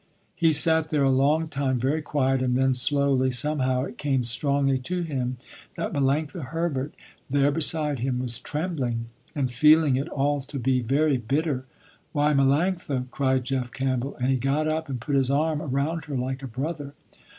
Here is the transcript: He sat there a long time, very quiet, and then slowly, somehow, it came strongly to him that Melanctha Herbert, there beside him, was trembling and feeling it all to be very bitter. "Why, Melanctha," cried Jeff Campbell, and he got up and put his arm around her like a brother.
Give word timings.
He 0.35 0.51
sat 0.51 0.89
there 0.89 1.03
a 1.03 1.11
long 1.11 1.47
time, 1.47 1.77
very 1.79 2.01
quiet, 2.01 2.41
and 2.41 2.57
then 2.57 2.73
slowly, 2.73 3.29
somehow, 3.29 3.83
it 3.83 3.99
came 3.99 4.23
strongly 4.23 4.79
to 4.79 5.03
him 5.03 5.37
that 5.77 5.93
Melanctha 5.93 6.45
Herbert, 6.45 6.95
there 7.29 7.51
beside 7.51 7.99
him, 7.99 8.17
was 8.17 8.39
trembling 8.39 9.09
and 9.35 9.53
feeling 9.53 9.97
it 9.97 10.09
all 10.09 10.41
to 10.41 10.57
be 10.57 10.79
very 10.81 11.17
bitter. 11.17 11.65
"Why, 12.13 12.33
Melanctha," 12.33 13.11
cried 13.11 13.43
Jeff 13.43 13.71
Campbell, 13.71 14.15
and 14.15 14.31
he 14.31 14.37
got 14.37 14.67
up 14.67 14.89
and 14.89 14.99
put 14.99 15.13
his 15.13 15.29
arm 15.29 15.61
around 15.61 16.05
her 16.05 16.17
like 16.17 16.41
a 16.41 16.47
brother. 16.47 16.95